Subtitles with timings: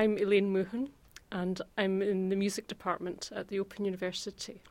[0.00, 0.88] I'm Elaine Moohan,
[1.30, 4.62] and I'm in the music department at the Open University.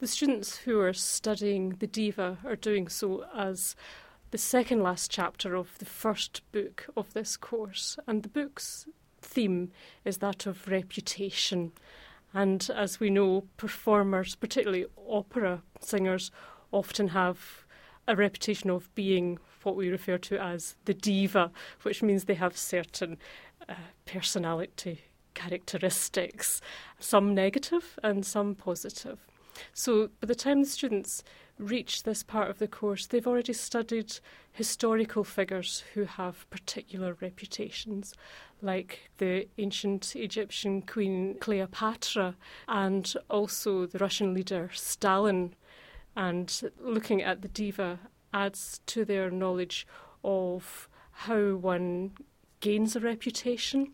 [0.00, 3.76] The students who are studying the diva are doing so as
[4.32, 8.88] the second last chapter of the first book of this course, and the book's
[9.22, 9.70] theme
[10.04, 11.70] is that of reputation.
[12.34, 16.32] And as we know, performers, particularly opera singers,
[16.72, 17.64] often have
[18.08, 22.56] a reputation of being what we refer to as the diva, which means they have
[22.56, 23.18] certain
[23.68, 23.74] uh,
[24.06, 25.00] personality
[25.34, 26.60] characteristics,
[26.98, 29.18] some negative and some positive.
[29.72, 31.22] So by the time the students
[31.58, 34.18] reach this part of the course, they've already studied
[34.52, 38.14] historical figures who have particular reputations,
[38.62, 42.36] like the ancient Egyptian queen Cleopatra
[42.68, 45.54] and also the Russian leader Stalin.
[46.16, 47.98] And looking at the diva
[48.32, 49.86] adds to their knowledge
[50.24, 52.12] of how one
[52.60, 53.92] gains a reputation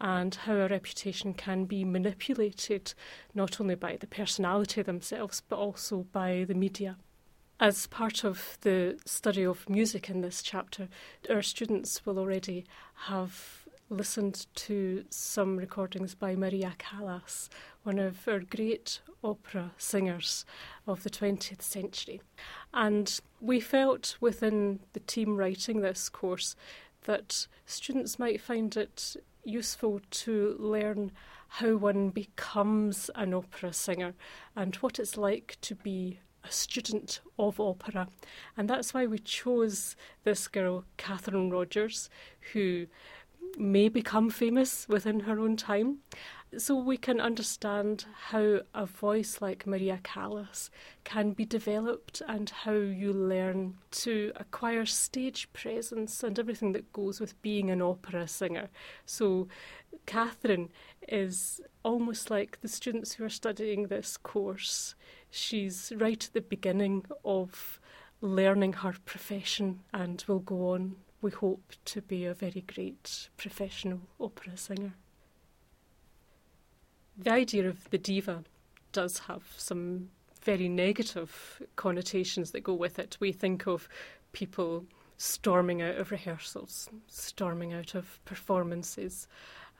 [0.00, 2.94] and how a reputation can be manipulated
[3.34, 6.96] not only by the personality themselves but also by the media.
[7.58, 10.88] As part of the study of music in this chapter,
[11.28, 12.64] our students will already
[13.06, 17.50] have listened to some recordings by Maria Callas,
[17.82, 20.46] one of our great opera singers
[20.86, 22.22] of the 20th century.
[22.72, 26.56] And we felt within the team writing this course
[27.04, 31.12] that students might find it useful to learn
[31.48, 34.14] how one becomes an opera singer
[34.54, 38.08] and what it's like to be a student of opera.
[38.56, 42.08] And that's why we chose this girl, Catherine Rogers,
[42.52, 42.86] who
[43.58, 45.98] may become famous within her own time.
[46.58, 50.68] So we can understand how a voice like Maria Callas
[51.04, 57.20] can be developed and how you learn to acquire stage presence and everything that goes
[57.20, 58.68] with being an opera singer.
[59.06, 59.46] So
[60.06, 60.70] Catherine
[61.06, 64.96] is almost like the students who are studying this course.
[65.30, 67.78] She's right at the beginning of
[68.20, 74.00] learning her profession and will go on, we hope, to be a very great professional
[74.18, 74.94] opera singer.
[77.22, 78.44] The idea of the diva
[78.92, 80.08] does have some
[80.42, 83.18] very negative connotations that go with it.
[83.20, 83.88] We think of
[84.32, 84.86] people
[85.18, 89.28] storming out of rehearsals, storming out of performances.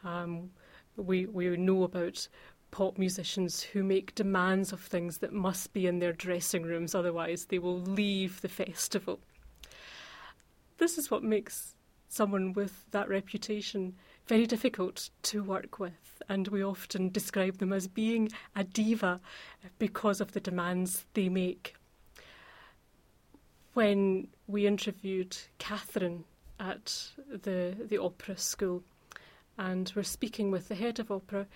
[0.04, 0.50] Um,
[0.96, 2.28] we we know about
[2.72, 7.46] pop musicians who make demands of things that must be in their dressing rooms, otherwise
[7.46, 9.18] they will leave the festival.
[10.76, 11.74] This is what makes
[12.08, 13.94] someone with that reputation
[14.26, 19.20] very difficult to work with, and we often describe them as being a diva
[19.78, 21.75] because of the demands they make.
[23.75, 26.25] When we interviewed Catherine
[26.58, 28.82] at the, the opera school
[29.58, 31.47] and were speaking with the head of opera,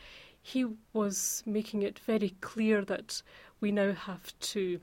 [0.40, 3.22] he was making it very clear that
[3.60, 4.80] we now have to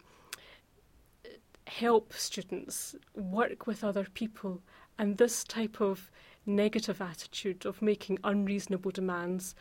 [1.67, 4.61] help students work with other people,
[4.97, 6.11] and this type of
[6.45, 9.55] negative attitude of making unreasonable demands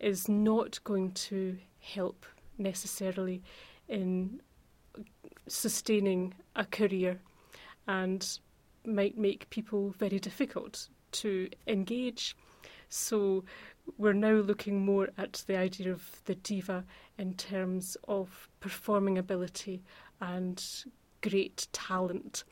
[0.00, 2.26] is not going to help
[2.58, 3.42] necessarily
[3.88, 4.40] in
[5.46, 7.20] sustaining a career
[7.86, 8.38] and
[8.84, 12.36] might make people very difficult to engage.
[12.88, 13.44] So
[13.98, 16.84] we're now looking more at the idea of the diva
[17.18, 19.82] in terms of performing ability
[20.20, 20.62] and
[21.22, 22.44] great talent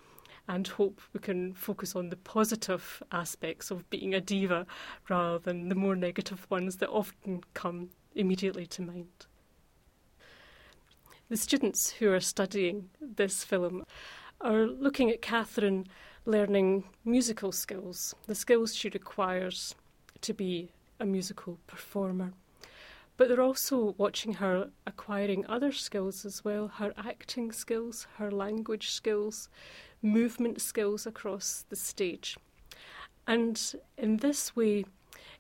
[0.48, 4.66] and hope we can focus on the positive aspects of being a diva
[5.08, 9.26] rather than the more negative ones that often come immediately to mind.
[11.28, 13.84] The students who are studying this film
[14.40, 15.86] are looking at Catherine
[16.26, 19.74] learning musical skills, the skills she requires
[20.20, 22.32] to be a musical performer.
[23.16, 28.90] But they're also watching her acquiring other skills as well her acting skills, her language
[28.90, 29.48] skills,
[30.02, 32.36] movement skills across the stage.
[33.26, 33.60] And
[33.96, 34.84] in this way,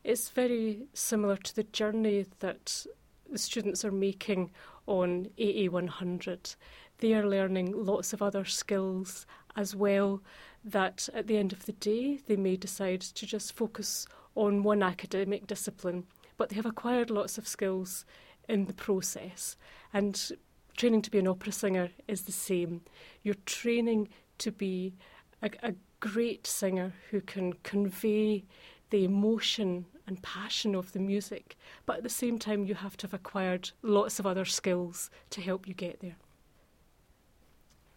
[0.04, 2.86] it's very similar to the journey that
[3.30, 4.50] the students are making
[4.86, 6.56] on AA100.
[6.98, 9.26] They are learning lots of other skills
[9.56, 10.22] as well
[10.64, 14.82] that at the end of the day they may decide to just focus on one
[14.82, 16.04] academic discipline,
[16.36, 18.04] but they have acquired lots of skills
[18.48, 19.56] in the process.
[19.92, 20.32] And
[20.76, 22.82] training to be an opera singer is the same.
[23.22, 24.08] You're training
[24.38, 24.94] to be
[25.42, 28.44] a, a great singer who can convey
[28.90, 33.06] the emotion and passion of the music, but at the same time, you have to
[33.06, 36.16] have acquired lots of other skills to help you get there.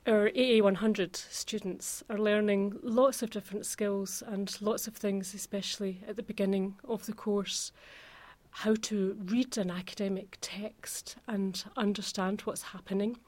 [0.08, 6.16] our AA100 students are learning lots of different skills and lots of things, especially at
[6.16, 7.74] the beginning of the course.
[8.62, 13.20] How to read an academic text and understand what's happening,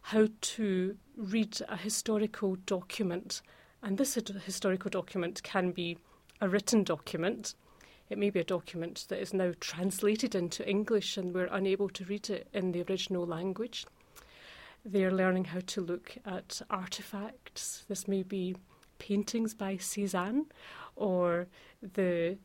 [0.00, 3.42] how to read a historical document,
[3.82, 5.98] and this historical document can be
[6.40, 7.54] a written document.
[8.08, 12.06] It may be a document that is now translated into English and we're unable to
[12.06, 13.84] read it in the original language.
[14.86, 17.84] They're learning how to look at artifacts.
[17.88, 18.56] This may be
[18.98, 20.46] paintings by Cézanne
[20.96, 21.48] or
[21.82, 22.38] the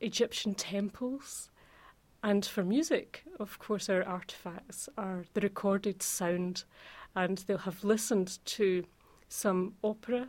[0.00, 1.50] Egyptian temples.
[2.24, 6.64] And for music, of course, our artifacts are the recorded sound,
[7.14, 8.86] and they'll have listened to
[9.28, 10.28] some opera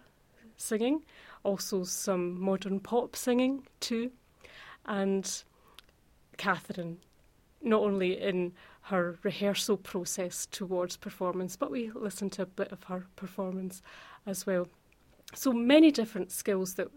[0.57, 1.03] singing,
[1.43, 4.11] also some modern pop singing too.
[4.85, 5.43] And
[6.35, 6.97] Catherine,
[7.61, 8.51] not only in
[8.81, 13.81] her rehearsal process towards performance, but we listened to a bit of her performance
[14.27, 14.67] as well.
[15.33, 16.89] So many different skills that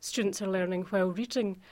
[0.00, 1.62] students are learning while reading.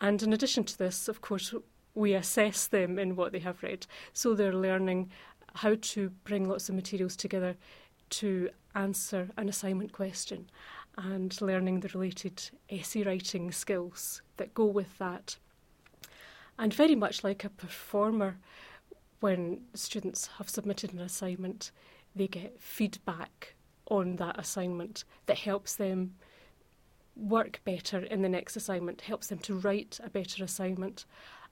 [0.00, 1.52] And in addition to this, of course,
[1.94, 3.86] we assess them in what they have read.
[4.12, 5.10] So they're learning
[5.54, 7.56] how to bring lots of materials together
[8.10, 10.50] to answer an assignment question
[10.96, 15.36] and learning the related essay writing skills that go with that.
[16.58, 18.36] And very much like a performer,
[19.20, 21.70] when students have submitted an assignment,
[22.14, 23.54] they get feedback
[23.88, 26.14] on that assignment that helps them
[27.16, 31.04] work better in the next assignment, helps them to write a better assignment.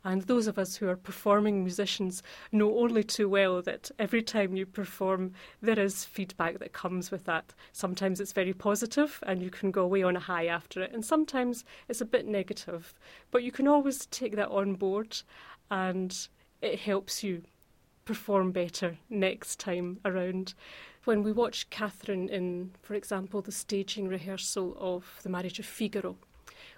[0.04, 4.56] And those of us who are performing musicians know only too well that every time
[4.56, 7.54] you perform, there is feedback that comes with that.
[7.72, 11.04] Sometimes it's very positive and you can go away on a high after it, and
[11.04, 12.94] sometimes it's a bit negative.
[13.30, 15.22] But you can always take that on board
[15.70, 16.28] and
[16.60, 17.42] it helps you
[18.04, 20.54] perform better next time around.
[21.04, 26.16] When we watch Catherine in, for example, the staging rehearsal of The Marriage of Figaro,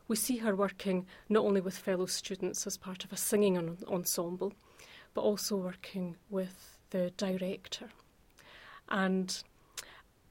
[0.08, 4.52] we see her working not only with fellow students as part of a singing ensemble,
[5.14, 7.88] but also working with the director.
[8.88, 9.42] And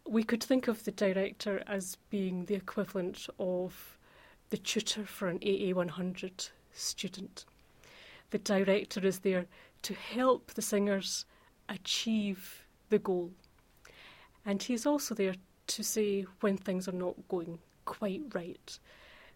[0.05, 3.97] we could think of the director as being the equivalent of
[4.49, 7.45] the tutor for an AA 100 student.
[8.29, 9.45] The director is there
[9.83, 11.25] to help the singers
[11.69, 13.31] achieve the goal.
[14.45, 15.35] And he's also there
[15.67, 18.79] to say when things are not going quite right.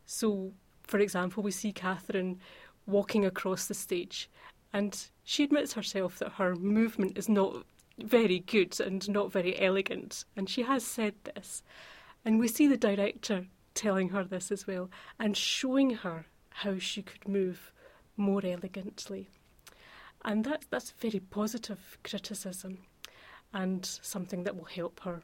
[0.07, 2.39] So, for example, we see Catherine
[2.88, 4.30] walking across the stage,
[4.74, 7.65] and she admits herself that her movement is not
[8.00, 11.62] very good and not very elegant, and she has said this.
[12.25, 14.89] And we see the director telling her this as well
[15.19, 17.71] and showing her how she could move
[18.18, 19.30] more elegantly.
[20.25, 22.80] And that, that's very positive criticism
[23.54, 25.21] and something that will help her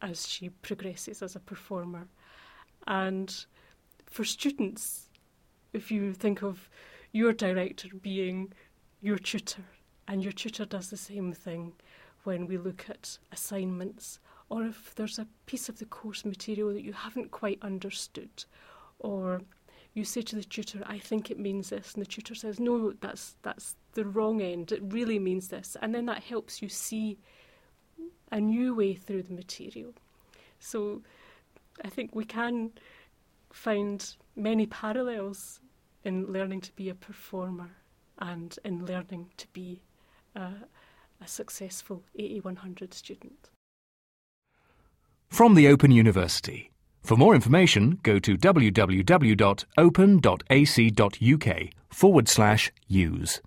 [0.00, 2.06] as she progresses as a performer.
[2.86, 3.34] And
[4.10, 5.08] for students,
[5.72, 6.68] if you think of
[7.12, 8.52] your director being
[9.00, 9.64] your tutor,
[10.06, 11.72] and your tutor does the same thing
[12.24, 14.18] when we look at assignments,
[14.48, 18.44] or if there's a piece of the course material that you haven't quite understood,
[18.98, 19.42] or
[19.94, 22.92] you say to the tutor, I think it means this, and the tutor says, No,
[23.00, 24.72] that's that's the wrong end.
[24.72, 25.76] It really means this.
[25.80, 27.18] And then that helps you see
[28.30, 29.94] a new way through the material.
[30.58, 31.02] So
[31.84, 32.72] I think we can
[33.52, 35.60] find many parallels
[36.04, 37.70] in learning to be a performer
[38.18, 39.82] and in learning to be
[40.34, 40.52] a,
[41.20, 43.50] a successful AA 100 student.
[45.28, 46.70] From the Open University.
[47.02, 48.88] For more information, go to www.open.ac.uk
[51.90, 53.40] forward slash use.